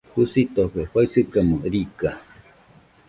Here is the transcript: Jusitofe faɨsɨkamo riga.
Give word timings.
Jusitofe 0.13 0.81
faɨsɨkamo 0.91 1.55
riga. 1.71 2.11